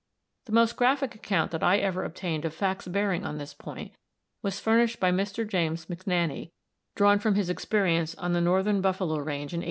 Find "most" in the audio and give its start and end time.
0.51-0.77